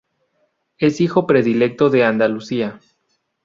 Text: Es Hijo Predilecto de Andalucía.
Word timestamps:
Es 0.79 0.99
Hijo 0.99 1.27
Predilecto 1.27 1.91
de 1.91 2.03
Andalucía. 2.03 2.79